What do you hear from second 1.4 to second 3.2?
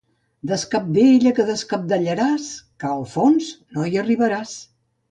que descabdellaràs, que al